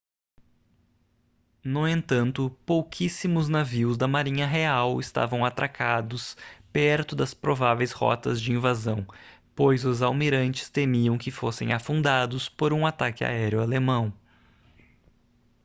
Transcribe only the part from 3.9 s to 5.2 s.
da marinha real